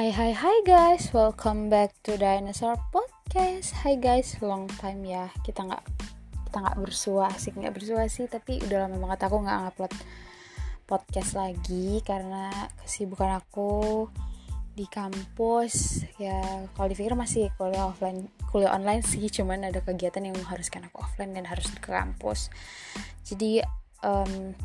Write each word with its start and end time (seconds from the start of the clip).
Hai 0.00 0.16
hai 0.16 0.32
hai 0.32 0.58
guys, 0.64 1.12
welcome 1.12 1.68
back 1.68 1.92
to 2.00 2.16
Dinosaur 2.16 2.80
Podcast. 2.88 3.84
Hai 3.84 4.00
guys, 4.00 4.32
long 4.40 4.64
time 4.80 5.04
ya. 5.04 5.28
Kita 5.44 5.60
nggak 5.60 5.84
kita 6.48 6.56
nggak 6.56 6.78
bersua 6.80 7.28
asik 7.28 7.60
nggak 7.60 7.76
bersua 7.76 8.08
sih, 8.08 8.24
tapi 8.24 8.64
udah 8.64 8.88
lama 8.88 8.96
banget 8.96 9.28
aku 9.28 9.44
nggak 9.44 9.58
ngupload 9.60 9.92
podcast 10.88 11.36
lagi 11.36 12.00
karena 12.00 12.48
kesibukan 12.80 13.44
aku 13.44 14.08
di 14.72 14.88
kampus. 14.88 16.08
Ya 16.16 16.64
kalau 16.72 16.88
dipikir 16.88 17.12
masih 17.12 17.52
kuliah 17.60 17.92
offline 17.92 18.32
kuliah 18.48 18.72
online 18.72 19.04
sih 19.04 19.28
cuman 19.28 19.68
ada 19.68 19.84
kegiatan 19.84 20.24
yang 20.24 20.32
mengharuskan 20.32 20.88
aku 20.88 21.04
offline 21.04 21.36
dan 21.36 21.44
harus 21.44 21.68
ke 21.76 21.92
kampus. 21.92 22.48
Jadi 23.28 23.60
um, 24.00 24.56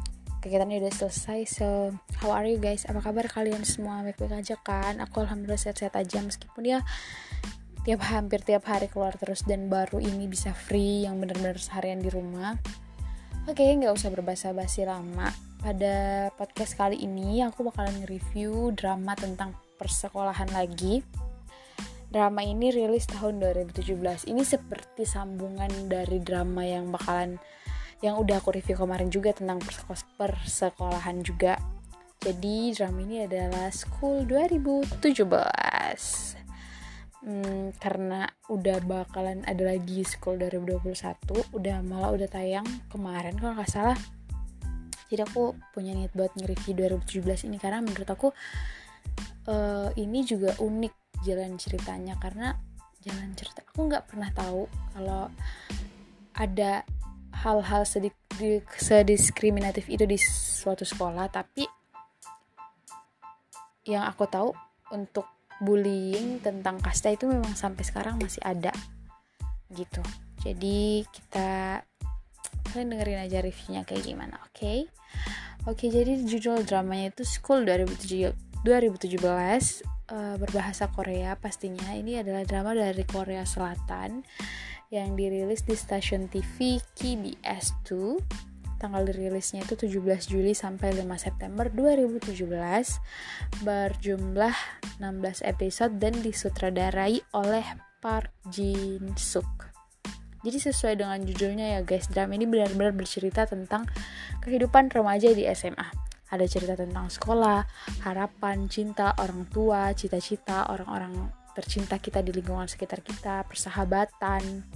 kegiatannya 0.46 0.78
udah 0.86 0.94
selesai 0.94 1.40
so 1.50 1.90
how 2.22 2.30
are 2.30 2.46
you 2.46 2.62
guys? 2.62 2.86
Apa 2.86 3.02
kabar 3.02 3.26
kalian 3.26 3.66
semua? 3.66 4.06
Baik-baik 4.06 4.46
aja 4.46 4.54
kan? 4.62 5.02
Aku 5.02 5.26
alhamdulillah 5.26 5.58
sehat-sehat 5.58 5.98
aja 5.98 6.22
meskipun 6.22 6.62
ya 6.62 6.80
tiap 7.82 8.06
hampir 8.06 8.46
tiap 8.46 8.62
hari 8.70 8.86
keluar 8.86 9.18
terus 9.18 9.42
dan 9.42 9.74
baru 9.74 9.98
ini 9.98 10.30
bisa 10.30 10.54
free 10.54 11.10
yang 11.10 11.18
bener-bener 11.18 11.58
seharian 11.58 11.98
di 11.98 12.14
rumah. 12.14 12.54
Oke 13.50 13.66
okay, 13.66 13.74
nggak 13.74 13.98
usah 13.98 14.14
berbasa-basi 14.14 14.86
lama. 14.86 15.34
Pada 15.66 16.30
podcast 16.38 16.78
kali 16.78 17.02
ini 17.02 17.42
aku 17.42 17.66
bakalan 17.66 18.06
nge-review 18.06 18.70
drama 18.78 19.18
tentang 19.18 19.58
persekolahan 19.82 20.54
lagi. 20.54 21.02
Drama 22.14 22.46
ini 22.46 22.70
rilis 22.70 23.10
tahun 23.10 23.42
2017 23.42 24.30
ini 24.30 24.46
seperti 24.46 25.10
sambungan 25.10 25.90
dari 25.90 26.22
drama 26.22 26.62
yang 26.62 26.94
bakalan 26.94 27.42
yang 28.06 28.22
udah 28.22 28.38
aku 28.38 28.54
review 28.54 28.78
kemarin 28.78 29.10
juga 29.10 29.34
tentang 29.34 29.58
persekolahan 30.22 31.26
juga. 31.26 31.58
Jadi 32.22 32.70
drama 32.78 33.02
ini 33.02 33.26
adalah 33.26 33.74
School 33.74 34.30
2017 34.30 35.26
hmm, 37.26 37.82
karena 37.82 38.30
udah 38.54 38.78
bakalan 38.86 39.42
ada 39.50 39.74
lagi 39.74 40.06
School 40.06 40.38
2021 40.38 40.94
udah 41.54 41.78
malah 41.82 42.14
udah 42.14 42.30
tayang 42.30 42.66
kemarin 42.94 43.34
kalau 43.42 43.58
nggak 43.58 43.74
salah. 43.74 43.98
Jadi 45.10 45.22
aku 45.22 45.54
punya 45.74 45.94
niat 45.94 46.14
buat 46.18 46.34
nge-review 46.34 46.74
2017 47.02 47.50
ini 47.50 47.58
karena 47.62 47.82
menurut 47.82 48.10
aku 48.10 48.34
uh, 49.50 49.90
ini 49.98 50.26
juga 50.26 50.54
unik 50.62 51.22
jalan 51.26 51.58
ceritanya. 51.58 52.18
Karena 52.18 52.54
jalan 53.06 53.34
cerita 53.38 53.62
aku 53.66 53.86
nggak 53.86 54.10
pernah 54.10 54.30
tahu 54.34 54.66
kalau 54.98 55.30
ada 56.36 56.84
hal-hal 57.46 57.86
sediskriminatif 58.82 59.86
itu 59.86 60.10
di 60.10 60.18
suatu 60.18 60.82
sekolah 60.82 61.30
tapi 61.30 61.70
yang 63.86 64.02
aku 64.10 64.26
tahu 64.26 64.50
untuk 64.90 65.30
bullying 65.62 66.42
tentang 66.42 66.82
kasta 66.82 67.14
itu 67.14 67.30
memang 67.30 67.54
sampai 67.54 67.86
sekarang 67.86 68.18
masih 68.18 68.42
ada 68.42 68.74
gitu 69.78 70.02
jadi 70.42 71.06
kita 71.06 71.82
kalian 72.74 72.98
dengerin 72.98 73.24
aja 73.30 73.38
reviewnya 73.46 73.86
kayak 73.86 74.04
gimana 74.10 74.42
oke 74.42 74.58
okay? 74.58 74.90
oke 75.70 75.78
okay, 75.78 75.94
jadi 75.94 76.26
judul 76.26 76.66
dramanya 76.66 77.14
itu 77.14 77.24
School 77.24 77.62
2017 77.62 78.45
uh, 80.10 80.42
berbahasa 80.42 80.90
Korea 80.90 81.38
pastinya. 81.38 81.94
Ini 81.94 82.26
adalah 82.26 82.42
drama 82.50 82.74
dari 82.74 83.06
Korea 83.06 83.46
Selatan 83.46 84.26
yang 84.90 85.14
dirilis 85.14 85.62
di 85.62 85.78
stasiun 85.78 86.26
TV 86.34 86.82
KBS 86.98 87.78
2 87.86 88.82
tanggal 88.82 89.06
dirilisnya 89.08 89.64
itu 89.64 89.78
17 89.78 90.34
Juli 90.34 90.58
sampai 90.58 90.98
5 90.98 91.06
September 91.18 91.70
2017 91.70 92.42
berjumlah 93.64 94.56
16 95.00 95.46
episode 95.46 95.94
dan 96.02 96.14
disutradarai 96.20 97.24
oleh 97.34 97.66
Park 98.04 98.30
Jin 98.52 99.16
Suk 99.16 99.48
jadi 100.46 100.58
sesuai 100.62 101.02
dengan 101.02 101.24
judulnya 101.24 101.80
ya 101.80 101.82
guys 101.82 102.06
drama 102.12 102.38
ini 102.38 102.46
benar-benar 102.46 102.94
bercerita 102.94 103.50
tentang 103.50 103.90
kehidupan 104.46 104.94
remaja 104.94 105.34
di 105.34 105.48
SMA 105.50 106.15
ada 106.36 106.46
cerita 106.46 106.76
tentang 106.76 107.08
sekolah, 107.08 107.64
harapan, 108.04 108.68
cinta, 108.68 109.16
orang 109.18 109.48
tua, 109.48 109.96
cita-cita, 109.96 110.68
orang-orang 110.68 111.32
tercinta 111.56 111.96
kita 111.96 112.20
di 112.20 112.36
lingkungan 112.36 112.68
sekitar 112.68 113.00
kita, 113.00 113.48
persahabatan. 113.48 114.68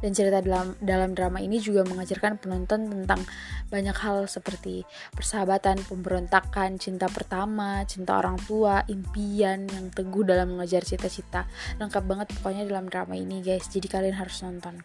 Dan 0.00 0.16
cerita 0.16 0.40
dalam 0.40 0.72
dalam 0.80 1.12
drama 1.12 1.44
ini 1.44 1.60
juga 1.60 1.84
mengajarkan 1.84 2.40
penonton 2.40 2.88
tentang 2.88 3.20
banyak 3.68 3.92
hal 4.00 4.24
seperti 4.24 4.88
persahabatan, 5.12 5.76
pemberontakan, 5.84 6.80
cinta 6.80 7.04
pertama, 7.12 7.84
cinta 7.84 8.16
orang 8.16 8.40
tua, 8.48 8.80
impian 8.88 9.68
yang 9.68 9.92
teguh 9.92 10.24
dalam 10.24 10.56
mengejar 10.56 10.88
cita-cita. 10.88 11.44
Lengkap 11.76 12.04
banget 12.08 12.32
pokoknya 12.40 12.64
dalam 12.64 12.88
drama 12.88 13.12
ini, 13.12 13.44
guys. 13.44 13.68
Jadi 13.68 13.92
kalian 13.92 14.16
harus 14.16 14.40
nonton. 14.40 14.80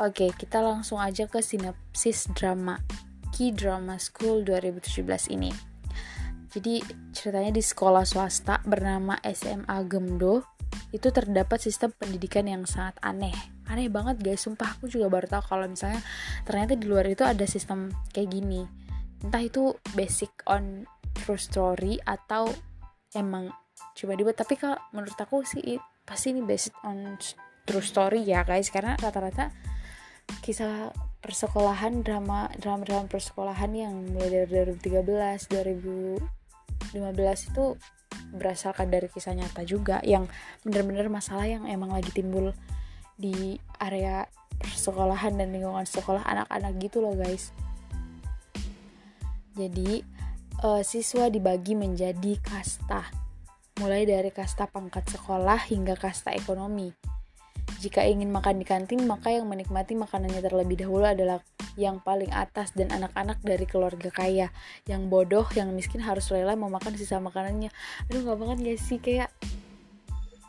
Oke, 0.00 0.32
kita 0.32 0.64
langsung 0.64 1.02
aja 1.02 1.28
ke 1.28 1.44
sinopsis 1.44 2.32
drama 2.32 2.80
Key 3.34 3.54
Drama 3.54 3.96
School 4.00 4.42
2017 4.46 5.34
ini. 5.34 5.50
Jadi 6.48 6.80
ceritanya 7.12 7.52
di 7.52 7.60
sekolah 7.60 8.08
swasta 8.08 8.64
bernama 8.64 9.20
SMA 9.20 9.78
Gemdo 9.84 10.42
itu 10.88 11.12
terdapat 11.12 11.60
sistem 11.60 11.92
pendidikan 11.92 12.48
yang 12.48 12.64
sangat 12.64 12.96
aneh. 13.04 13.34
Aneh 13.68 13.92
banget 13.92 14.24
guys, 14.24 14.40
sumpah 14.40 14.80
aku 14.80 14.88
juga 14.88 15.12
baru 15.12 15.28
tahu 15.28 15.44
kalau 15.44 15.68
misalnya 15.68 16.00
ternyata 16.48 16.72
di 16.72 16.88
luar 16.88 17.04
itu 17.04 17.24
ada 17.24 17.44
sistem 17.44 17.92
kayak 18.16 18.32
gini. 18.32 18.64
Entah 19.20 19.44
itu 19.44 19.76
basic 19.92 20.32
on 20.48 20.88
true 21.12 21.40
story 21.40 22.00
atau 22.08 22.48
emang 23.12 23.52
coba 23.92 24.12
dibuat 24.16 24.36
tapi 24.38 24.54
kalau 24.56 24.78
menurut 24.94 25.18
aku 25.18 25.44
sih 25.44 25.76
pasti 26.06 26.32
ini 26.32 26.40
based 26.40 26.72
on 26.86 27.20
true 27.68 27.84
story 27.84 28.24
ya 28.24 28.46
guys 28.46 28.72
karena 28.72 28.96
rata-rata 28.96 29.52
kisah 30.40 30.92
persekolahan 31.18 32.06
drama 32.06 32.46
drama 32.62 32.82
drama 32.86 33.06
persekolahan 33.10 33.74
yang 33.74 33.94
mulai 34.14 34.46
dari 34.46 34.78
2013 34.78 35.50
2015 35.50 37.48
itu 37.50 37.64
berasalkan 38.30 38.88
dari 38.88 39.10
kisah 39.10 39.34
nyata 39.34 39.66
juga 39.66 39.98
yang 40.06 40.30
benar-benar 40.62 41.10
masalah 41.10 41.48
yang 41.48 41.66
emang 41.66 41.90
lagi 41.90 42.12
timbul 42.14 42.54
di 43.18 43.58
area 43.82 44.30
persekolahan 44.62 45.34
dan 45.34 45.50
lingkungan 45.50 45.86
sekolah 45.86 46.22
anak-anak 46.22 46.72
gitu 46.78 47.02
loh 47.02 47.14
guys. 47.18 47.50
Jadi 49.58 50.06
uh, 50.62 50.82
siswa 50.86 51.26
dibagi 51.26 51.74
menjadi 51.74 52.38
kasta. 52.38 53.10
Mulai 53.82 54.06
dari 54.06 54.30
kasta 54.30 54.66
pangkat 54.66 55.06
sekolah 55.10 55.66
hingga 55.70 55.94
kasta 55.94 56.34
ekonomi 56.34 56.90
jika 57.78 58.02
ingin 58.02 58.34
makan 58.34 58.58
di 58.58 58.66
kantin, 58.66 59.06
maka 59.06 59.30
yang 59.30 59.46
menikmati 59.46 59.94
makanannya 59.94 60.42
terlebih 60.42 60.82
dahulu 60.82 61.06
adalah 61.06 61.38
yang 61.78 62.02
paling 62.02 62.30
atas 62.34 62.74
dan 62.74 62.90
anak-anak 62.90 63.38
dari 63.46 63.62
keluarga 63.70 64.10
kaya. 64.10 64.50
Yang 64.90 65.02
bodoh, 65.06 65.46
yang 65.54 65.70
miskin 65.70 66.02
harus 66.02 66.26
rela 66.34 66.58
memakan 66.58 66.98
sisa 66.98 67.22
makanannya. 67.22 67.70
Aduh 68.10 68.26
gak 68.26 68.38
banget 68.38 68.56
gak 68.66 68.80
sih 68.82 68.98
kayak 68.98 69.30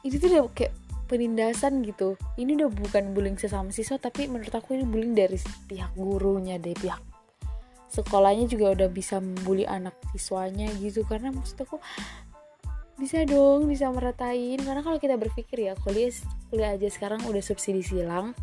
itu 0.01 0.17
tuh 0.17 0.27
udah 0.33 0.43
kayak 0.57 0.73
penindasan 1.05 1.85
gitu. 1.85 2.17
Ini 2.37 2.57
udah 2.57 2.69
bukan 2.73 3.13
bullying 3.13 3.37
sesama 3.37 3.69
siswa, 3.69 4.01
tapi 4.01 4.25
menurut 4.25 4.53
aku 4.53 4.73
ini 4.73 4.89
bullying 4.89 5.13
dari 5.13 5.37
pihak 5.69 5.93
gurunya, 5.93 6.57
dari 6.57 6.73
pihak 6.73 7.09
sekolahnya 7.89 8.45
juga 8.45 8.77
udah 8.77 8.89
bisa 8.93 9.17
membuli 9.17 9.65
anak 9.65 9.97
siswanya 10.13 10.69
gitu 10.77 11.01
karena 11.09 11.33
maksud 11.33 11.57
aku 11.65 11.81
bisa 12.99 13.23
dong 13.23 13.71
bisa 13.71 13.87
meratain 13.87 14.59
karena 14.59 14.83
kalau 14.83 14.99
kita 14.99 15.15
berpikir 15.15 15.71
ya 15.71 15.73
kuliah 15.79 16.11
kuliah 16.51 16.75
aja 16.75 16.91
sekarang 16.91 17.23
udah 17.23 17.39
subsidi 17.39 17.79
silang. 17.79 18.35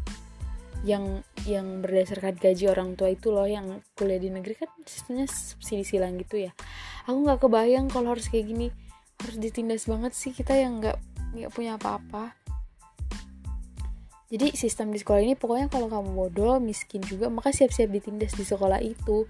Yang 0.85 1.27
yang 1.45 1.85
berdasarkan 1.85 2.41
gaji 2.41 2.65
orang 2.73 2.97
tua 2.97 3.13
itu 3.13 3.29
loh 3.29 3.45
yang 3.45 3.85
kuliah 3.93 4.17
di 4.17 4.33
negeri 4.33 4.57
kan 4.57 4.73
sistemnya 4.89 5.29
subsidi 5.29 5.85
silang 5.85 6.17
gitu 6.17 6.41
ya. 6.41 6.57
Aku 7.05 7.21
nggak 7.21 7.45
kebayang 7.45 7.93
kalau 7.93 8.17
harus 8.17 8.33
kayak 8.33 8.49
gini. 8.49 8.73
Harus 9.21 9.37
ditindas 9.37 9.85
banget 9.85 10.17
sih 10.17 10.33
kita 10.33 10.57
yang 10.57 10.81
nggak 10.81 10.97
nggak 11.37 11.53
punya 11.53 11.77
apa-apa. 11.77 12.33
Jadi 14.27 14.59
sistem 14.59 14.91
di 14.91 14.99
sekolah 14.99 15.23
ini 15.23 15.39
pokoknya 15.39 15.71
kalau 15.71 15.87
kamu 15.87 16.11
bodoh 16.11 16.59
miskin 16.59 16.99
juga 17.05 17.31
maka 17.31 17.55
siap-siap 17.55 17.93
ditindas 17.93 18.35
di 18.35 18.43
sekolah 18.43 18.83
itu 18.83 19.29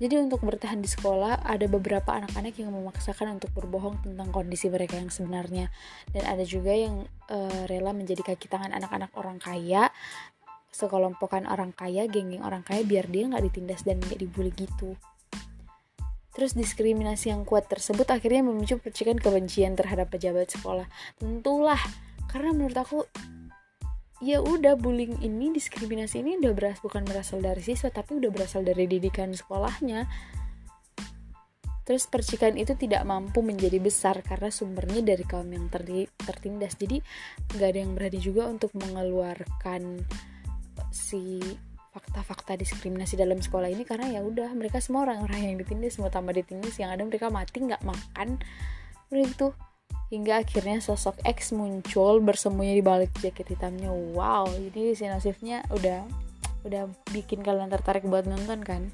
jadi 0.00 0.16
untuk 0.16 0.40
bertahan 0.40 0.80
di 0.80 0.88
sekolah 0.88 1.44
ada 1.44 1.68
beberapa 1.68 2.16
anak-anak 2.16 2.56
yang 2.56 2.72
memaksakan 2.72 3.36
untuk 3.36 3.52
berbohong 3.52 4.00
tentang 4.00 4.32
kondisi 4.32 4.72
mereka 4.72 4.96
yang 4.96 5.12
sebenarnya 5.12 5.68
dan 6.16 6.24
ada 6.24 6.42
juga 6.42 6.72
yang 6.72 7.04
uh, 7.28 7.68
rela 7.68 7.92
menjadi 7.92 8.32
kaki 8.32 8.48
tangan 8.48 8.72
anak-anak 8.72 9.12
orang 9.14 9.36
kaya 9.36 9.92
sekelompokan 10.70 11.44
orang 11.50 11.74
kaya, 11.74 12.06
geng-geng 12.06 12.46
orang 12.46 12.62
kaya 12.62 12.86
biar 12.86 13.10
dia 13.10 13.26
nggak 13.26 13.44
ditindas 13.50 13.82
dan 13.82 13.98
nggak 14.00 14.18
dibully 14.22 14.54
gitu. 14.54 14.94
Terus 16.30 16.54
diskriminasi 16.54 17.34
yang 17.34 17.42
kuat 17.42 17.66
tersebut 17.66 18.06
akhirnya 18.06 18.46
memicu 18.46 18.78
percikan 18.78 19.18
kebencian 19.18 19.74
terhadap 19.74 20.14
pejabat 20.14 20.48
sekolah. 20.48 20.86
Tentulah, 21.18 21.78
karena 22.30 22.54
menurut 22.54 22.78
aku 22.78 22.98
ya 24.20 24.44
udah 24.44 24.76
bullying 24.76 25.16
ini 25.24 25.48
diskriminasi 25.56 26.20
ini 26.20 26.36
udah 26.44 26.52
beras 26.52 26.78
bukan 26.84 27.08
berasal 27.08 27.40
dari 27.40 27.64
siswa 27.64 27.88
tapi 27.88 28.20
udah 28.20 28.28
berasal 28.28 28.60
dari 28.60 28.84
didikan 28.84 29.32
sekolahnya. 29.32 30.04
Terus 31.88 32.06
percikan 32.06 32.54
itu 32.54 32.78
tidak 32.78 33.02
mampu 33.02 33.42
menjadi 33.42 33.82
besar 33.82 34.22
karena 34.22 34.52
sumbernya 34.52 35.02
dari 35.02 35.24
kaum 35.26 35.50
yang 35.50 35.66
tertindas. 36.22 36.78
Jadi 36.78 37.02
nggak 37.56 37.66
ada 37.66 37.78
yang 37.82 37.92
berani 37.98 38.20
juga 38.22 38.46
untuk 38.46 38.70
mengeluarkan 38.78 40.04
si 40.94 41.42
fakta-fakta 41.90 42.54
diskriminasi 42.54 43.18
dalam 43.18 43.42
sekolah 43.42 43.66
ini 43.66 43.82
karena 43.82 44.06
ya 44.06 44.22
udah 44.22 44.54
mereka 44.54 44.78
semua 44.78 45.10
orang-orang 45.10 45.50
yang 45.50 45.56
ditindas 45.58 45.98
mau 45.98 46.06
tambah 46.06 46.30
ditindas 46.30 46.78
yang 46.78 46.94
ada 46.94 47.02
mereka 47.02 47.26
mati 47.26 47.58
nggak 47.58 47.82
makan. 47.82 48.38
Udah 49.10 49.24
itu 49.26 49.46
hingga 50.10 50.42
akhirnya 50.42 50.82
sosok 50.82 51.22
X 51.22 51.54
muncul 51.54 52.18
bersembunyi 52.18 52.82
di 52.82 52.84
balik 52.84 53.14
jaket 53.22 53.54
hitamnya. 53.54 53.94
Wow 53.94 54.50
ini 54.58 54.92
sinopsisnya 54.92 55.62
udah 55.70 56.02
udah 56.66 56.90
bikin 57.14 57.40
kalian 57.40 57.70
tertarik 57.70 58.04
buat 58.04 58.26
nonton 58.26 58.60
kan? 58.60 58.90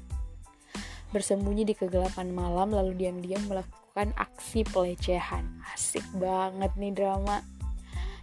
Bersembunyi 1.11 1.65
di 1.65 1.73
kegelapan 1.73 2.29
malam 2.29 2.69
lalu 2.69 2.93
diam-diam 2.95 3.41
melakukan 3.49 4.13
aksi 4.13 4.61
pelecehan. 4.69 5.43
Asik 5.73 6.05
banget 6.15 6.71
nih 6.77 6.93
drama. 6.93 7.41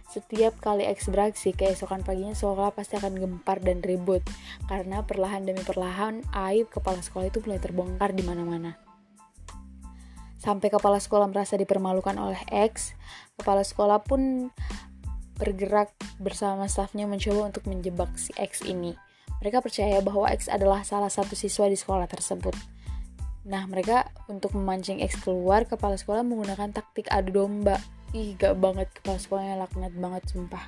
Setiap 0.05 0.55
kali 0.63 0.87
X 0.87 1.11
beraksi, 1.11 1.51
keesokan 1.51 1.99
paginya 1.99 2.31
sekolah 2.31 2.71
pasti 2.71 2.95
akan 2.95 3.19
gempar 3.19 3.59
dan 3.59 3.83
ribut. 3.83 4.23
Karena 4.69 5.03
perlahan 5.03 5.43
demi 5.43 5.59
perlahan 5.59 6.23
aib 6.31 6.71
kepala 6.71 7.03
sekolah 7.03 7.27
itu 7.27 7.43
mulai 7.43 7.59
terbongkar 7.59 8.15
di 8.15 8.23
mana-mana. 8.23 8.84
Sampai 10.45 10.69
kepala 10.69 11.01
sekolah 11.01 11.25
merasa 11.25 11.57
dipermalukan 11.57 12.13
oleh 12.21 12.37
X, 12.53 12.93
kepala 13.33 13.65
sekolah 13.65 14.05
pun 14.05 14.53
bergerak 15.41 15.89
bersama 16.21 16.69
stafnya 16.69 17.09
mencoba 17.09 17.49
untuk 17.49 17.65
menjebak 17.65 18.13
si 18.13 18.29
X 18.37 18.61
ini. 18.61 18.93
Mereka 19.41 19.65
percaya 19.65 19.97
bahwa 20.05 20.29
X 20.29 20.45
adalah 20.45 20.85
salah 20.85 21.09
satu 21.09 21.33
siswa 21.33 21.65
di 21.65 21.73
sekolah 21.73 22.05
tersebut. 22.05 22.53
Nah, 23.49 23.65
mereka 23.65 24.05
untuk 24.29 24.53
memancing 24.53 25.01
X 25.01 25.17
keluar, 25.25 25.65
kepala 25.65 25.97
sekolah 25.97 26.21
menggunakan 26.21 26.69
taktik 26.69 27.09
adu 27.09 27.41
domba. 27.41 27.81
Ih 28.13 28.37
gak 28.37 28.53
banget. 28.61 28.93
Kepala 29.01 29.17
sekolahnya 29.17 29.55
laknat 29.65 29.97
banget 29.97 30.29
sumpah. 30.29 30.61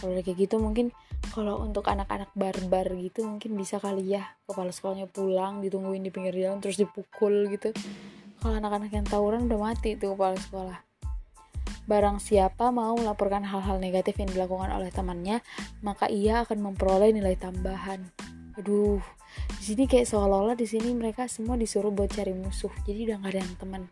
Kalau 0.00 0.16
kayak 0.16 0.34
gitu 0.34 0.56
mungkin 0.58 0.90
kalau 1.30 1.60
untuk 1.60 1.86
anak-anak 1.86 2.32
barbar 2.34 2.88
gitu 2.98 3.28
mungkin 3.28 3.52
bisa 3.54 3.76
kali 3.78 4.16
ya. 4.16 4.32
Kepala 4.48 4.72
sekolahnya 4.72 5.12
pulang 5.12 5.60
ditungguin 5.60 6.02
di 6.02 6.10
pinggir 6.10 6.34
jalan 6.34 6.58
terus 6.58 6.80
dipukul 6.80 7.46
gitu 7.52 7.70
kalau 8.42 8.58
anak-anak 8.58 8.90
yang 8.90 9.06
tawuran 9.06 9.46
udah 9.46 9.72
mati 9.72 9.94
tuh 9.94 10.18
kepala 10.18 10.34
sekolah 10.36 10.78
Barang 11.82 12.22
siapa 12.22 12.70
mau 12.70 12.94
melaporkan 12.94 13.42
hal-hal 13.42 13.82
negatif 13.82 14.14
yang 14.14 14.30
dilakukan 14.30 14.70
oleh 14.70 14.94
temannya, 14.94 15.42
maka 15.82 16.06
ia 16.06 16.46
akan 16.46 16.70
memperoleh 16.70 17.10
nilai 17.10 17.34
tambahan. 17.34 18.06
Aduh, 18.54 19.02
di 19.58 19.62
sini 19.66 19.90
kayak 19.90 20.06
seolah-olah 20.06 20.54
di 20.54 20.62
sini 20.62 20.94
mereka 20.94 21.26
semua 21.26 21.58
disuruh 21.58 21.90
buat 21.90 22.14
cari 22.14 22.38
musuh, 22.38 22.70
jadi 22.86 23.10
udah 23.10 23.26
gak 23.26 23.30
ada 23.34 23.40
yang 23.42 23.54
teman 23.58 23.82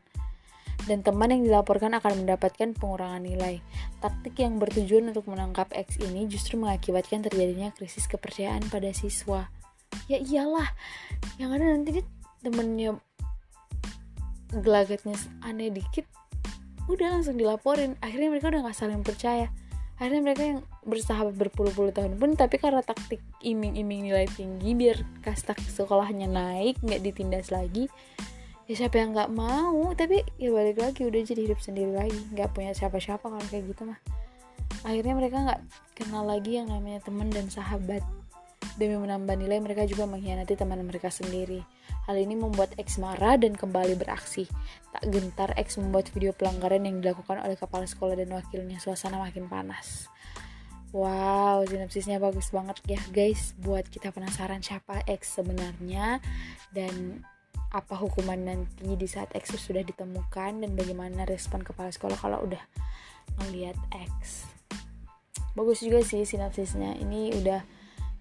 dan 0.88 1.04
teman 1.04 1.28
yang 1.28 1.42
dilaporkan 1.44 1.92
akan 1.98 2.24
mendapatkan 2.24 2.72
pengurangan 2.72 3.20
nilai. 3.20 3.60
Taktik 4.00 4.40
yang 4.40 4.56
bertujuan 4.56 5.12
untuk 5.12 5.28
menangkap 5.28 5.68
X 5.76 6.00
ini 6.00 6.24
justru 6.30 6.56
mengakibatkan 6.56 7.20
terjadinya 7.20 7.68
krisis 7.74 8.08
kepercayaan 8.08 8.64
pada 8.72 8.88
siswa. 8.96 9.52
Ya 10.08 10.16
iyalah, 10.22 10.72
yang 11.36 11.52
ada 11.52 11.66
nanti 11.68 12.00
dia 12.00 12.04
temennya 12.40 12.96
gelagatnya 14.50 15.14
aneh 15.46 15.70
dikit, 15.70 16.06
udah 16.90 17.18
langsung 17.18 17.38
dilaporin. 17.38 17.94
Akhirnya 18.02 18.28
mereka 18.34 18.50
udah 18.50 18.66
gak 18.66 18.78
saling 18.78 19.02
percaya. 19.06 19.50
Akhirnya 20.00 20.22
mereka 20.24 20.42
yang 20.42 20.60
bersahabat 20.82 21.36
berpuluh-puluh 21.36 21.92
tahun 21.92 22.16
pun, 22.16 22.32
tapi 22.34 22.56
karena 22.56 22.80
taktik 22.80 23.20
iming-iming 23.44 24.08
nilai 24.08 24.24
tinggi 24.32 24.72
biar 24.72 24.96
kastak 25.20 25.60
sekolahnya 25.60 26.24
naik, 26.24 26.80
nggak 26.80 27.04
ditindas 27.04 27.52
lagi, 27.52 27.84
ya 28.70 28.86
siapa 28.86 29.02
yang 29.02 29.10
nggak 29.10 29.34
mau 29.34 29.90
tapi 29.98 30.22
ya 30.38 30.54
balik 30.54 30.78
lagi 30.78 31.02
udah 31.02 31.18
jadi 31.26 31.50
hidup 31.50 31.58
sendiri 31.58 31.90
lagi 31.90 32.14
nggak 32.30 32.54
punya 32.54 32.70
siapa-siapa 32.70 33.26
kalau 33.26 33.42
kayak 33.50 33.66
gitu 33.66 33.82
mah 33.82 33.98
akhirnya 34.86 35.18
mereka 35.18 35.36
nggak 35.42 35.60
kenal 35.98 36.22
lagi 36.22 36.62
yang 36.62 36.70
namanya 36.70 37.02
teman 37.02 37.34
dan 37.34 37.50
sahabat 37.50 37.98
demi 38.76 38.98
menambah 38.98 39.34
nilai 39.34 39.58
mereka 39.58 39.88
juga 39.88 40.06
mengkhianati 40.06 40.54
teman 40.54 40.82
mereka 40.84 41.10
sendiri. 41.10 41.64
Hal 42.06 42.18
ini 42.18 42.34
membuat 42.34 42.74
X 42.78 42.98
marah 42.98 43.38
dan 43.38 43.54
kembali 43.54 43.94
beraksi. 43.98 44.46
Tak 44.90 45.06
gentar 45.08 45.54
X 45.58 45.78
membuat 45.78 46.10
video 46.10 46.34
pelanggaran 46.34 46.86
yang 46.86 46.98
dilakukan 47.02 47.42
oleh 47.42 47.54
kepala 47.54 47.86
sekolah 47.86 48.18
dan 48.18 48.30
wakilnya. 48.34 48.82
Suasana 48.82 49.18
makin 49.18 49.46
panas. 49.46 50.10
Wow, 50.90 51.62
sinopsisnya 51.70 52.18
bagus 52.18 52.50
banget 52.50 52.82
ya 52.86 53.00
guys. 53.14 53.54
Buat 53.62 53.86
kita 53.86 54.10
penasaran 54.10 54.58
siapa 54.58 55.06
X 55.06 55.38
sebenarnya 55.38 56.18
Dan 56.74 57.22
apa 57.70 57.94
hukuman 57.94 58.38
nanti 58.38 58.98
di 58.98 59.06
saat 59.06 59.30
X 59.30 59.54
sudah 59.54 59.86
ditemukan 59.86 60.66
dan 60.66 60.70
bagaimana 60.74 61.22
respon 61.22 61.62
kepala 61.62 61.94
sekolah 61.94 62.18
kalau 62.18 62.42
udah 62.42 62.62
melihat 63.46 63.78
X. 64.18 64.50
Bagus 65.54 65.82
juga 65.82 66.02
sih 66.02 66.26
sinopsisnya. 66.26 66.98
Ini 66.98 67.38
udah 67.38 67.62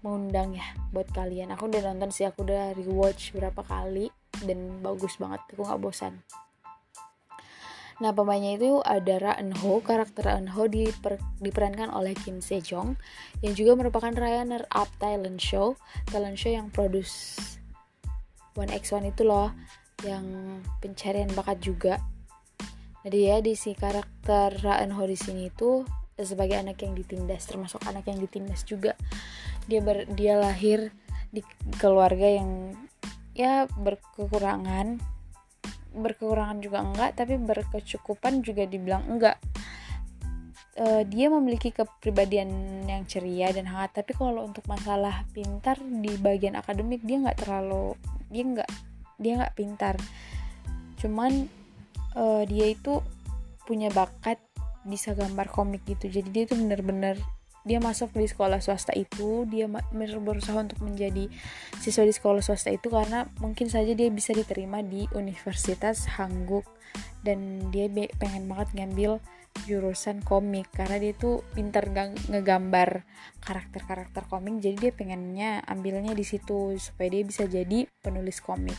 mengundang 0.00 0.56
ya 0.56 0.66
buat 0.90 1.08
kalian 1.12 1.52
aku 1.52 1.68
udah 1.68 1.92
nonton 1.92 2.10
sih 2.12 2.24
aku 2.24 2.44
udah 2.44 2.72
rewatch 2.76 3.36
berapa 3.36 3.60
kali 3.60 4.08
dan 4.44 4.80
bagus 4.80 5.20
banget 5.20 5.40
aku 5.52 5.62
nggak 5.64 5.82
bosan 5.82 6.14
Nah 8.00 8.16
pemainnya 8.16 8.56
itu 8.56 8.80
ada 8.80 9.20
Ra 9.20 9.32
Eun 9.36 9.52
Ho, 9.60 9.84
karakter 9.84 10.24
Ra 10.24 10.40
Eun 10.40 10.48
Ho 10.56 10.64
diper, 10.64 11.20
diperankan 11.36 11.92
oleh 11.92 12.16
Kim 12.16 12.40
Sejong 12.40 12.96
yang 13.44 13.52
juga 13.52 13.76
merupakan 13.76 14.08
runner 14.08 14.64
up 14.72 14.88
talent 14.96 15.36
show, 15.36 15.76
talent 16.08 16.40
show 16.40 16.48
yang 16.48 16.72
produce 16.72 17.36
One 18.56 18.72
X 18.72 18.96
One 18.96 19.12
itu 19.12 19.28
loh 19.28 19.52
yang 20.00 20.24
pencarian 20.80 21.28
bakat 21.36 21.60
juga. 21.60 22.00
Nah 23.04 23.10
dia 23.12 23.44
di 23.44 23.52
si 23.52 23.76
karakter 23.76 24.56
Raan 24.64 24.96
Ho 24.96 25.04
di 25.04 25.20
sini 25.20 25.52
itu 25.52 25.84
sebagai 26.16 26.56
anak 26.56 26.80
yang 26.80 26.96
ditindas 26.96 27.44
termasuk 27.48 27.84
anak 27.84 28.08
yang 28.08 28.16
ditindas 28.16 28.64
juga. 28.64 28.96
Dia 29.66 29.80
ber, 29.82 30.08
dia 30.14 30.38
lahir 30.38 30.94
di 31.30 31.44
keluarga 31.76 32.26
yang 32.26 32.74
ya 33.34 33.66
berkekurangan. 33.68 35.00
Berkekurangan 35.90 36.58
juga 36.62 36.78
enggak 36.86 37.10
tapi 37.18 37.34
berkecukupan 37.36 38.46
juga 38.46 38.64
dibilang 38.64 39.04
enggak. 39.10 39.36
Uh, 40.80 41.02
dia 41.04 41.28
memiliki 41.28 41.74
kepribadian 41.74 42.48
yang 42.86 43.02
ceria 43.04 43.50
dan 43.52 43.68
hangat 43.68 44.00
tapi 44.00 44.14
kalau 44.14 44.46
untuk 44.46 44.64
masalah 44.70 45.26
pintar 45.34 45.76
di 45.82 46.14
bagian 46.16 46.56
akademik 46.56 47.02
dia 47.02 47.20
nggak 47.20 47.42
terlalu 47.42 47.98
dia 48.30 48.44
nggak 48.46 48.70
dia 49.18 49.32
nggak 49.42 49.54
pintar. 49.58 49.98
Cuman 51.02 51.50
uh, 52.16 52.42
dia 52.46 52.70
itu 52.70 53.02
punya 53.66 53.92
bakat 53.92 54.40
bisa 54.86 55.12
gambar 55.12 55.46
komik 55.52 55.84
gitu. 55.84 56.08
Jadi 56.08 56.28
dia 56.32 56.42
itu 56.48 56.56
bener-bener 56.56 57.20
dia 57.60 57.76
masuk 57.76 58.16
di 58.16 58.24
sekolah 58.24 58.64
swasta 58.64 58.96
itu 58.96 59.44
dia 59.44 59.68
berusaha 60.24 60.56
untuk 60.56 60.80
menjadi 60.80 61.28
siswa 61.76 62.08
di 62.08 62.14
sekolah 62.16 62.40
swasta 62.40 62.72
itu 62.72 62.88
karena 62.88 63.28
mungkin 63.36 63.68
saja 63.68 63.92
dia 63.92 64.08
bisa 64.08 64.32
diterima 64.32 64.80
di 64.80 65.04
Universitas 65.12 66.08
Hangguk. 66.16 66.64
Dan 67.20 67.68
dia 67.68 67.86
pengen 68.16 68.48
banget 68.48 68.72
ngambil 68.72 69.20
jurusan 69.68 70.24
komik 70.24 70.72
karena 70.72 70.96
dia 70.96 71.12
tuh 71.12 71.44
pinter 71.52 71.84
ngegambar 72.32 73.04
karakter-karakter 73.44 74.24
komik 74.30 74.62
jadi 74.62 74.88
dia 74.88 74.92
pengennya 74.94 75.50
ambilnya 75.66 76.14
di 76.16 76.24
situ 76.24 76.78
supaya 76.80 77.12
dia 77.12 77.22
bisa 77.26 77.44
jadi 77.44 77.84
penulis 78.00 78.40
komik. 78.40 78.78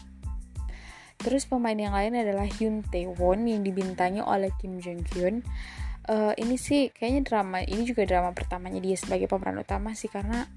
Terus 1.21 1.45
pemain 1.45 1.77
yang 1.77 1.93
lain 1.93 2.17
adalah 2.17 2.49
Hyun 2.49 2.81
Tae 2.81 3.05
Won 3.05 3.45
yang 3.45 3.61
dibintangi 3.61 4.25
oleh 4.25 4.49
Kim 4.57 4.81
Jong 4.81 5.05
Hyun 5.13 5.45
uh, 6.09 6.33
ini 6.39 6.55
sih 6.55 6.89
kayaknya 6.89 7.21
drama 7.27 7.61
ini 7.61 7.83
juga 7.85 8.07
drama 8.07 8.31
pertamanya 8.31 8.79
dia 8.79 8.97
sebagai 8.97 9.29
pemeran 9.29 9.61
utama 9.61 9.93
sih 9.93 10.09
karena 10.09 10.47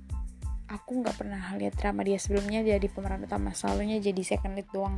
aku 0.70 1.04
nggak 1.04 1.16
pernah 1.20 1.52
lihat 1.60 1.76
drama 1.76 2.00
dia 2.06 2.16
sebelumnya 2.16 2.64
jadi 2.64 2.86
pemeran 2.88 3.26
utama 3.26 3.52
selalunya 3.52 4.00
jadi 4.00 4.22
second 4.24 4.56
lead 4.56 4.68
doang 4.72 4.96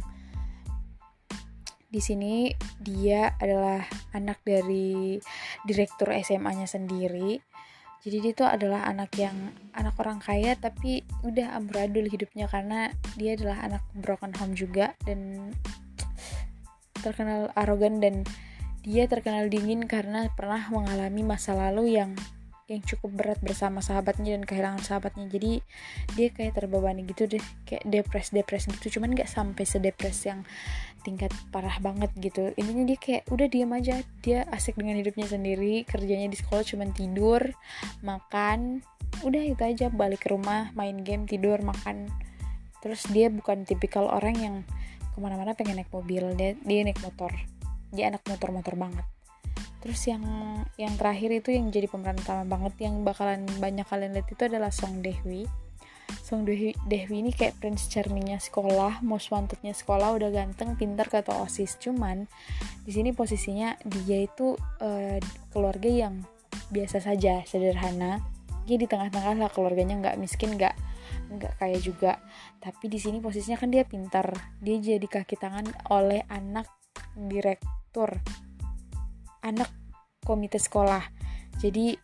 di 1.87 2.03
sini 2.03 2.51
dia 2.77 3.33
adalah 3.39 3.87
anak 4.11 4.43
dari 4.43 5.17
direktur 5.65 6.13
SMA-nya 6.13 6.69
sendiri. 6.69 7.39
Jadi 8.05 8.17
dia 8.23 8.33
itu 8.37 8.45
adalah 8.47 8.87
anak 8.87 9.17
yang 9.19 9.35
anak 9.75 9.97
orang 9.99 10.23
kaya 10.23 10.55
tapi 10.55 11.03
udah 11.27 11.59
amburadul 11.59 12.07
hidupnya 12.07 12.47
karena 12.47 12.93
dia 13.19 13.35
adalah 13.35 13.65
anak 13.67 13.83
broken 13.99 14.37
home 14.37 14.55
juga 14.55 14.95
dan 15.09 15.51
terkenal 17.03 17.51
arogan 17.59 17.99
dan 17.99 18.23
dia 18.87 19.11
terkenal 19.11 19.51
dingin 19.51 19.91
karena 19.91 20.31
pernah 20.39 20.63
mengalami 20.71 21.27
masa 21.27 21.59
lalu 21.59 21.99
yang 21.99 22.15
yang 22.67 22.83
cukup 22.83 23.15
berat 23.15 23.39
bersama 23.43 23.79
sahabatnya 23.79 24.35
dan 24.39 24.43
kehilangan 24.43 24.83
sahabatnya. 24.83 25.31
Jadi 25.31 25.63
dia 26.19 26.29
kayak 26.35 26.59
terbebani 26.59 27.07
gitu 27.07 27.31
deh 27.31 27.43
kayak 27.67 27.83
depres 27.87 28.35
depres 28.35 28.67
gitu. 28.67 28.99
Cuman 28.99 29.15
nggak 29.15 29.31
sampai 29.31 29.63
sedepres 29.63 30.27
yang 30.27 30.43
tingkat 31.07 31.31
parah 31.55 31.79
banget 31.79 32.11
gitu. 32.19 32.51
Intinya 32.59 32.87
dia 32.87 32.99
kayak 32.99 33.23
udah 33.31 33.47
diam 33.47 33.71
aja. 33.71 34.03
Dia 34.23 34.47
asik 34.51 34.79
dengan 34.79 34.99
hidupnya 34.99 35.31
sendiri 35.31 35.87
kerjanya 35.87 36.27
di 36.27 36.39
sekolah 36.39 36.63
cuman 36.67 36.91
tidur 36.91 37.43
makan. 38.03 38.83
Udah 39.23 39.43
itu 39.47 39.63
aja 39.63 39.87
balik 39.91 40.27
ke 40.27 40.35
rumah 40.35 40.75
main 40.75 41.07
game 41.07 41.27
tidur 41.31 41.63
makan. 41.63 42.11
Terus 42.83 43.07
dia 43.15 43.31
bukan 43.31 43.63
tipikal 43.63 44.11
orang 44.11 44.37
yang 44.39 44.57
ke 45.15 45.19
mana-mana 45.23 45.55
pengen 45.55 45.79
naik 45.79 45.91
mobil. 45.95 46.35
Dia, 46.35 46.59
dia 46.67 46.83
naik 46.83 46.99
motor 47.03 47.56
dia 47.97 48.13
anak 48.13 48.23
motor-motor 48.29 48.77
banget 48.77 49.07
terus 49.81 50.03
yang 50.11 50.23
yang 50.77 50.93
terakhir 50.99 51.31
itu 51.31 51.55
yang 51.55 51.73
jadi 51.73 51.89
pemeran 51.89 52.19
utama 52.19 52.45
banget 52.45 52.75
yang 52.85 53.07
bakalan 53.07 53.49
banyak 53.57 53.87
kalian 53.87 54.13
lihat 54.13 54.29
itu 54.29 54.43
adalah 54.45 54.69
Song 54.69 55.01
Dehwi 55.01 55.49
Song 56.27 56.47
Dehwi, 56.47 56.75
Dehwi 56.87 57.23
ini 57.23 57.31
kayak 57.35 57.59
Prince 57.63 57.91
Charmingnya 57.91 58.39
sekolah, 58.39 59.03
most 59.03 59.31
wantednya 59.31 59.75
sekolah, 59.75 60.15
udah 60.15 60.31
ganteng, 60.31 60.79
pintar 60.79 61.11
kata 61.11 61.35
osis. 61.43 61.79
Cuman 61.83 62.27
di 62.83 62.91
sini 62.95 63.11
posisinya 63.11 63.75
dia 63.83 64.23
itu 64.23 64.55
uh, 64.59 65.19
keluarga 65.51 65.91
yang 65.91 66.23
biasa 66.71 67.03
saja, 67.03 67.43
sederhana. 67.47 68.23
Dia 68.67 68.79
di 68.79 68.87
tengah-tengah 68.91 69.39
lah 69.39 69.51
keluarganya 69.51 69.99
nggak 70.03 70.19
miskin, 70.19 70.59
nggak 70.59 70.75
nggak 71.31 71.53
kaya 71.63 71.79
juga. 71.79 72.19
Tapi 72.59 72.91
di 72.91 72.99
sini 72.99 73.23
posisinya 73.23 73.59
kan 73.59 73.71
dia 73.71 73.87
pintar, 73.87 74.31
dia 74.59 74.79
jadi 74.79 75.07
kaki 75.07 75.39
tangan 75.39 75.67
oleh 75.91 76.27
anak 76.31 76.67
direktur, 77.97 78.21
anak 79.41 79.73
komite 80.21 80.61
sekolah. 80.61 81.01
Jadi 81.57 81.97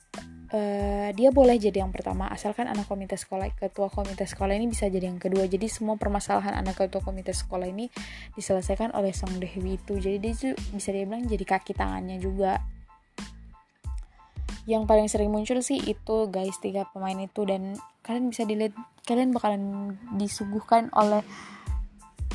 uh, 0.57 1.13
dia 1.13 1.29
boleh 1.29 1.61
jadi 1.61 1.85
yang 1.85 1.93
pertama 1.93 2.33
asalkan 2.33 2.65
anak 2.65 2.89
komite 2.89 3.21
sekolah 3.21 3.53
ketua 3.53 3.93
komite 3.93 4.25
sekolah 4.25 4.57
ini 4.57 4.73
bisa 4.73 4.89
jadi 4.89 5.13
yang 5.13 5.21
kedua. 5.21 5.45
Jadi 5.45 5.69
semua 5.69 6.01
permasalahan 6.01 6.57
anak 6.57 6.81
ketua 6.81 7.05
komite 7.05 7.37
sekolah 7.37 7.69
ini 7.69 7.93
diselesaikan 8.33 8.97
oleh 8.97 9.13
Song 9.13 9.37
Dewi 9.37 9.77
itu. 9.77 10.01
Jadi 10.01 10.17
dia 10.17 10.33
itu 10.33 10.49
bisa 10.73 10.89
dibilang 10.97 11.29
jadi 11.29 11.45
kaki 11.45 11.77
tangannya 11.77 12.17
juga. 12.17 12.57
Yang 14.65 14.83
paling 14.89 15.09
sering 15.11 15.29
muncul 15.29 15.59
sih 15.61 15.77
itu 15.77 16.17
guys 16.33 16.57
tiga 16.63 16.89
pemain 16.89 17.19
itu. 17.21 17.45
Dan 17.45 17.77
kalian 18.01 18.33
bisa 18.33 18.49
dilihat 18.49 18.73
kalian 19.05 19.37
bakalan 19.37 19.93
disuguhkan 20.17 20.89
oleh 20.97 21.21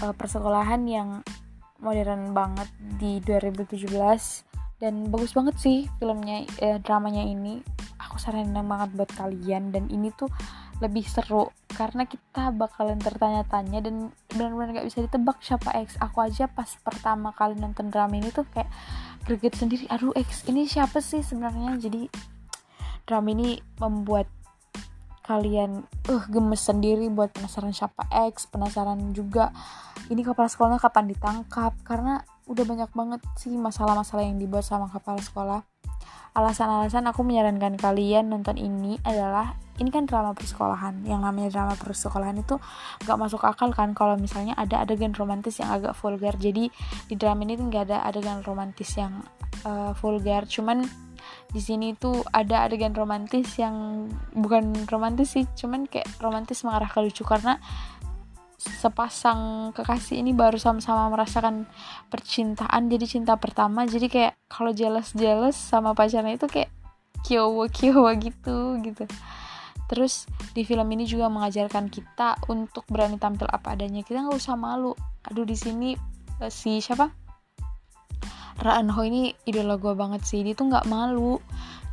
uh, 0.04 0.14
persekolahan 0.14 0.84
yang 0.86 1.24
modern 1.80 2.34
banget 2.34 2.70
di 2.98 3.22
2017 3.22 3.90
dan 4.78 5.10
bagus 5.10 5.34
banget 5.34 5.56
sih 5.58 5.90
filmnya 5.98 6.46
eh, 6.62 6.78
dramanya 6.82 7.26
ini. 7.26 7.62
Aku 7.98 8.22
saranin 8.22 8.54
banget 8.54 8.94
buat 8.94 9.12
kalian. 9.18 9.74
Dan 9.74 9.90
ini 9.90 10.14
tuh 10.14 10.30
lebih 10.78 11.02
seru 11.10 11.50
karena 11.74 12.06
kita 12.06 12.54
bakalan 12.54 13.02
tertanya-tanya 13.02 13.82
dan 13.82 14.14
benar-benar 14.30 14.82
gak 14.82 14.88
bisa 14.88 15.02
ditebak 15.02 15.42
siapa 15.42 15.74
X. 15.82 15.98
Aku 15.98 16.22
aja 16.22 16.46
pas 16.46 16.70
pertama 16.86 17.34
kali 17.34 17.58
nonton 17.58 17.90
drama 17.90 18.14
ini 18.14 18.30
tuh 18.30 18.46
kayak 18.54 18.70
greget 19.26 19.58
sendiri. 19.58 19.90
Aduh 19.90 20.14
X 20.14 20.46
ini 20.46 20.70
siapa 20.70 21.02
sih 21.02 21.26
sebenarnya? 21.26 21.74
Jadi 21.82 22.06
drama 23.10 23.34
ini 23.34 23.58
membuat 23.82 24.30
kalian 25.28 25.84
uh 26.08 26.24
gemes 26.32 26.64
sendiri 26.64 27.12
buat 27.12 27.36
penasaran 27.36 27.76
siapa 27.76 28.08
X 28.32 28.48
penasaran 28.48 29.12
juga 29.12 29.52
ini 30.08 30.24
kepala 30.24 30.48
sekolahnya 30.48 30.80
kapan 30.80 31.12
ditangkap 31.12 31.76
karena 31.84 32.24
udah 32.48 32.64
banyak 32.64 32.92
banget 32.96 33.22
sih 33.36 33.52
masalah-masalah 33.52 34.24
yang 34.24 34.40
dibuat 34.40 34.64
sama 34.64 34.88
kepala 34.88 35.20
sekolah. 35.20 35.62
Alasan-alasan 36.32 37.10
aku 37.12 37.26
menyarankan 37.26 37.76
kalian 37.76 38.30
nonton 38.30 38.56
ini 38.62 38.96
adalah 39.04 39.58
ini 39.82 39.90
kan 39.90 40.06
drama 40.06 40.32
persekolahan 40.38 41.04
yang 41.04 41.22
namanya 41.26 41.50
drama 41.50 41.74
persekolahan 41.76 42.40
itu 42.40 42.62
gak 43.04 43.18
masuk 43.18 43.42
akal 43.44 43.74
kan 43.74 43.94
kalau 43.98 44.18
misalnya 44.18 44.54
ada 44.54 44.86
adegan 44.86 45.12
romantis 45.18 45.60
yang 45.60 45.74
agak 45.74 45.98
vulgar. 45.98 46.38
Jadi 46.38 46.70
di 47.10 47.16
drama 47.18 47.42
ini 47.44 47.58
nggak 47.58 47.84
ada 47.90 47.98
adegan 48.06 48.46
romantis 48.46 48.96
yang 48.96 49.18
uh, 49.66 49.92
vulgar 49.98 50.46
cuman 50.46 50.86
di 51.52 51.62
sini 51.64 51.96
tuh 51.98 52.22
ada 52.30 52.68
adegan 52.68 52.94
romantis 52.94 53.58
yang 53.58 54.08
bukan 54.36 54.88
romantis 54.88 55.36
sih 55.38 55.46
cuman 55.58 55.88
kayak 55.88 56.08
romantis 56.22 56.62
mengarah 56.64 56.90
ke 56.90 57.00
lucu 57.02 57.24
karena 57.28 57.62
sepasang 58.58 59.72
kekasih 59.72 60.20
ini 60.20 60.34
baru 60.34 60.58
sama-sama 60.58 61.14
merasakan 61.14 61.70
percintaan 62.10 62.90
jadi 62.90 63.06
cinta 63.06 63.38
pertama. 63.38 63.86
Jadi 63.86 64.10
kayak 64.10 64.34
kalau 64.50 64.74
jealous 64.74 65.14
jealous 65.14 65.54
sama 65.54 65.94
pacarnya 65.94 66.36
itu 66.36 66.50
kayak 66.50 66.74
kyowo 67.22 67.70
kyowo 67.70 68.10
gitu 68.18 68.82
gitu. 68.82 69.06
Terus 69.88 70.28
di 70.52 70.68
film 70.68 70.90
ini 70.92 71.08
juga 71.08 71.32
mengajarkan 71.32 71.88
kita 71.88 72.50
untuk 72.52 72.84
berani 72.90 73.16
tampil 73.22 73.48
apa 73.48 73.78
adanya. 73.78 74.04
Kita 74.04 74.26
nggak 74.26 74.36
usah 74.36 74.58
malu. 74.60 74.92
Aduh 75.30 75.46
di 75.48 75.56
sini 75.56 75.94
eh, 76.42 76.52
si 76.52 76.82
siapa 76.82 77.27
Raan 78.68 78.92
Ho 78.92 79.00
ini 79.08 79.32
idola 79.48 79.80
gue 79.80 79.96
banget 79.96 80.28
sih. 80.28 80.44
Dia 80.44 80.52
tuh 80.52 80.68
nggak 80.68 80.92
malu. 80.92 81.40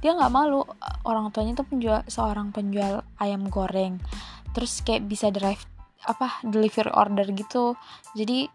Dia 0.02 0.18
nggak 0.18 0.32
malu. 0.34 0.66
Orang 1.06 1.30
tuanya 1.30 1.54
tuh 1.54 1.70
penjual 1.70 2.02
seorang 2.10 2.50
penjual 2.50 3.06
ayam 3.22 3.46
goreng. 3.46 4.02
Terus 4.50 4.82
kayak 4.82 5.06
bisa 5.06 5.30
drive 5.30 5.62
apa 6.02 6.42
delivery 6.42 6.90
order 6.90 7.30
gitu. 7.30 7.78
Jadi 8.18 8.50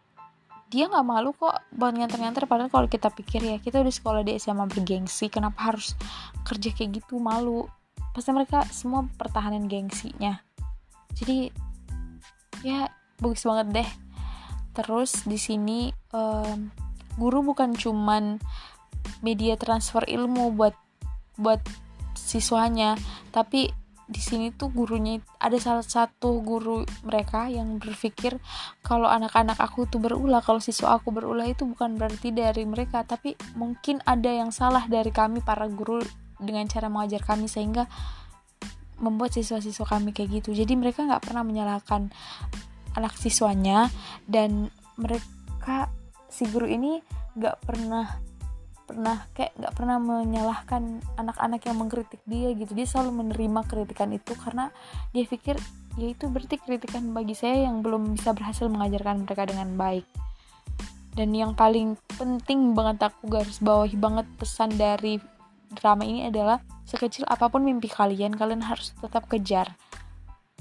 dia 0.69 0.85
nggak 0.85 1.07
malu 1.07 1.31
kok 1.31 1.63
buat 1.71 1.95
nganter-nganter. 1.95 2.43
Padahal 2.43 2.67
kalau 2.67 2.91
kita 2.91 3.07
pikir 3.07 3.39
ya 3.39 3.57
kita 3.63 3.79
udah 3.79 3.93
sekolah 3.95 4.21
di 4.27 4.35
SMA 4.35 4.67
bergengsi. 4.67 5.31
Kenapa 5.31 5.71
harus 5.71 5.95
kerja 6.43 6.75
kayak 6.75 6.99
gitu? 6.99 7.23
Malu. 7.23 7.71
Pasti 8.11 8.35
mereka 8.35 8.67
semua 8.67 9.07
pertahanan 9.15 9.71
gengsinya. 9.71 10.43
Jadi 11.15 11.47
ya 12.67 12.91
bagus 13.23 13.47
banget 13.47 13.67
deh. 13.79 13.89
Terus 14.75 15.23
di 15.23 15.39
sini 15.39 15.87
um, 16.11 16.88
guru 17.15 17.41
bukan 17.41 17.73
cuman 17.73 18.37
media 19.23 19.55
transfer 19.55 20.03
ilmu 20.05 20.53
buat 20.53 20.75
buat 21.39 21.63
siswanya 22.13 22.99
tapi 23.31 23.71
di 24.09 24.17
sini 24.17 24.49
tuh 24.49 24.73
gurunya 24.73 25.21
ada 25.37 25.61
salah 25.61 25.85
satu 25.85 26.41
guru 26.41 26.81
mereka 27.05 27.45
yang 27.45 27.77
berpikir 27.77 28.41
kalau 28.81 29.05
anak-anak 29.05 29.61
aku 29.61 29.85
tuh 29.85 30.01
berulah 30.01 30.41
kalau 30.41 30.57
siswa 30.57 30.97
aku 30.97 31.13
berulah 31.13 31.45
itu 31.45 31.69
bukan 31.69 31.93
berarti 31.93 32.33
dari 32.33 32.65
mereka 32.65 33.05
tapi 33.05 33.37
mungkin 33.53 34.01
ada 34.09 34.33
yang 34.33 34.49
salah 34.49 34.89
dari 34.89 35.13
kami 35.13 35.45
para 35.45 35.69
guru 35.69 36.01
dengan 36.41 36.65
cara 36.65 36.89
mengajar 36.89 37.21
kami 37.21 37.45
sehingga 37.45 37.85
membuat 38.99 39.31
siswa-siswa 39.35 39.87
kami 39.87 40.11
kayak 40.11 40.43
gitu. 40.43 40.51
Jadi 40.51 40.75
mereka 40.75 41.07
nggak 41.07 41.31
pernah 41.31 41.43
menyalahkan 41.43 42.11
anak 42.95 43.13
siswanya 43.15 43.87
dan 44.27 44.71
mereka 44.99 45.87
si 46.29 46.45
guru 46.47 46.69
ini 46.69 47.01
nggak 47.35 47.57
pernah 47.65 48.05
pernah 48.89 49.21
kayak 49.37 49.53
nggak 49.53 49.73
pernah 49.77 50.01
menyalahkan 50.01 50.81
anak-anak 51.21 51.61
yang 51.61 51.77
mengkritik 51.77 52.21
dia 52.25 52.49
gitu. 52.57 52.73
Dia 52.73 52.89
selalu 52.89 53.21
menerima 53.21 53.61
kritikan 53.69 54.09
itu 54.09 54.33
karena 54.33 54.73
dia 55.13 55.29
pikir 55.29 55.61
ya 56.01 56.07
itu 56.09 56.25
berarti 56.25 56.57
kritikan 56.57 57.13
bagi 57.13 57.37
saya 57.37 57.69
yang 57.69 57.85
belum 57.85 58.17
bisa 58.17 58.33
berhasil 58.33 58.65
mengajarkan 58.65 59.29
mereka 59.29 59.45
dengan 59.45 59.77
baik. 59.77 60.09
Dan 61.13 61.37
yang 61.37 61.53
paling 61.53 62.01
penting 62.17 62.73
banget 62.73 63.13
aku 63.13 63.29
garis 63.29 63.61
bawahi 63.61 63.93
banget 63.93 64.25
pesan 64.41 64.73
dari 64.73 65.21
drama 65.69 66.01
ini 66.01 66.25
adalah 66.25 66.57
sekecil 66.89 67.29
apa 67.29 67.45
pun 67.53 67.61
mimpi 67.61 67.85
kalian 67.85 68.33
kalian 68.33 68.65
harus 68.65 68.97
tetap 68.97 69.29
kejar. 69.29 69.77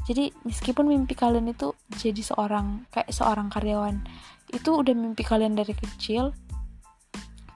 Jadi 0.05 0.33
meskipun 0.45 0.89
mimpi 0.89 1.17
kalian 1.17 1.49
itu 1.53 1.73
jadi 1.97 2.21
seorang 2.21 2.89
kayak 2.93 3.09
seorang 3.13 3.49
karyawan 3.49 4.05
itu 4.53 4.71
udah 4.73 4.95
mimpi 4.97 5.23
kalian 5.25 5.55
dari 5.57 5.75
kecil? 5.77 6.33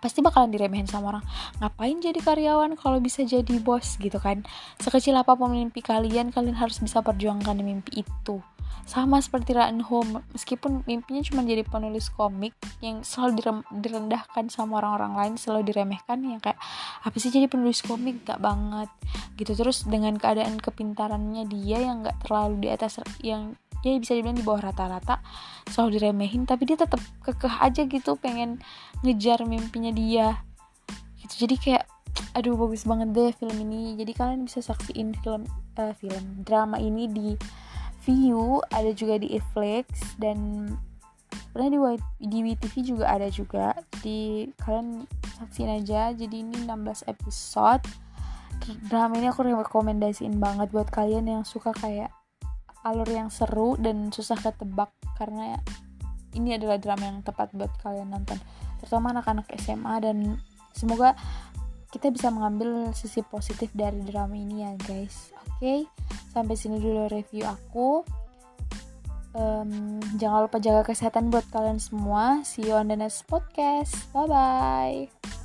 Pasti 0.03 0.19
bakalan 0.19 0.51
diremehin 0.51 0.91
sama 0.91 1.15
orang. 1.15 1.25
Ngapain 1.63 2.03
jadi 2.03 2.19
karyawan 2.19 2.75
kalau 2.75 2.99
bisa 2.99 3.23
jadi 3.23 3.63
bos 3.63 4.03
gitu 4.03 4.19
kan? 4.19 4.43
Sekecil 4.83 5.15
apa 5.15 5.39
pun 5.39 5.55
mimpi 5.55 5.79
kalian 5.79 6.35
kalian 6.35 6.59
harus 6.59 6.83
bisa 6.83 6.99
perjuangkan 7.07 7.63
mimpi 7.63 8.03
itu. 8.03 8.43
Sama 8.83 9.23
seperti 9.23 9.55
Ryan 9.55 9.79
Home 9.87 10.27
meskipun 10.35 10.83
mimpinya 10.91 11.23
cuma 11.23 11.47
jadi 11.47 11.63
penulis 11.63 12.11
komik 12.11 12.51
yang 12.83 13.07
selalu 13.07 13.63
direndahkan 13.71 14.51
sama 14.51 14.83
orang-orang 14.83 15.15
lain 15.15 15.35
selalu 15.39 15.71
diremehkan 15.71 16.19
yang 16.27 16.43
kayak 16.43 16.59
apa 17.07 17.15
sih 17.23 17.31
jadi 17.31 17.47
penulis 17.47 17.79
komik? 17.87 18.27
Gak 18.27 18.43
banget. 18.43 18.91
Gitu. 19.39 19.55
Terus 19.55 19.87
dengan 19.87 20.19
keadaan 20.19 20.59
kepintarannya 20.59 21.47
dia 21.47 21.79
yang 21.79 22.03
gak 22.03 22.27
terlalu 22.27 22.67
di 22.67 22.69
atas 22.75 22.99
yang 23.23 23.55
dia 23.83 23.99
bisa 23.99 24.15
dibilang 24.15 24.39
di 24.39 24.47
bawah 24.47 24.71
rata-rata 24.71 25.19
selalu 25.67 25.99
diremehin 25.99 26.47
tapi 26.47 26.65
dia 26.71 26.79
tetap 26.79 27.03
kekeh 27.27 27.55
aja 27.59 27.83
gitu 27.85 28.15
pengen 28.17 28.63
ngejar 29.03 29.43
mimpinya 29.43 29.91
dia. 29.91 30.41
Gitu 31.19 31.47
jadi 31.47 31.57
kayak 31.59 31.85
aduh 32.33 32.57
bagus 32.57 32.87
banget 32.89 33.13
deh 33.13 33.33
film 33.35 33.57
ini. 33.69 33.99
Jadi 33.99 34.13
kalian 34.15 34.47
bisa 34.47 34.63
saksiin 34.63 35.19
film 35.21 35.45
uh, 35.77 35.93
film 35.97 36.47
drama 36.47 36.79
ini 36.79 37.11
di 37.11 37.29
View 38.03 38.59
ada 38.75 38.91
juga 38.91 39.15
di 39.15 39.39
Netflix 39.39 40.19
dan 40.19 40.67
pernah 41.55 41.71
di 41.71 41.79
di 42.27 42.39
WTV 42.43 42.75
juga 42.83 43.05
ada 43.07 43.29
juga. 43.31 43.75
Di 44.03 44.51
kalian 44.59 45.07
saksiin 45.39 45.71
aja. 45.83 46.11
Jadi 46.11 46.43
ini 46.43 46.67
16 46.67 47.07
episode. 47.07 47.85
Drama 48.87 49.19
ini 49.19 49.27
aku 49.27 49.43
rekomendasiin 49.43 50.39
banget 50.39 50.71
buat 50.71 50.87
kalian 50.91 51.27
yang 51.27 51.43
suka 51.43 51.75
kayak 51.75 52.15
alur 52.83 53.09
yang 53.09 53.31
seru 53.31 53.79
dan 53.79 54.11
susah 54.11 54.39
ketebak 54.39 54.91
karena 55.17 55.59
ini 56.33 56.57
adalah 56.57 56.81
drama 56.81 57.09
yang 57.09 57.21
tepat 57.23 57.53
buat 57.55 57.71
kalian 57.83 58.11
nonton 58.11 58.41
terutama 58.83 59.15
anak-anak 59.15 59.47
SMA 59.59 59.95
dan 60.03 60.43
semoga 60.75 61.15
kita 61.93 62.09
bisa 62.09 62.33
mengambil 62.33 62.91
sisi 62.97 63.21
positif 63.21 63.69
dari 63.77 64.01
drama 64.01 64.33
ini 64.33 64.65
ya 64.65 64.73
guys. 64.81 65.31
Oke 65.37 65.61
okay? 65.61 65.81
sampai 66.33 66.57
sini 66.57 66.81
dulu 66.81 67.07
review 67.13 67.45
aku. 67.45 68.03
Um, 69.33 70.01
jangan 70.21 70.49
lupa 70.49 70.61
jaga 70.61 70.89
kesehatan 70.89 71.29
buat 71.29 71.45
kalian 71.53 71.81
semua. 71.81 72.41
See 72.49 72.65
you 72.65 72.77
on 72.77 72.89
the 72.89 72.97
next 72.97 73.29
podcast. 73.29 74.09
Bye 74.17 74.29
bye 74.29 75.42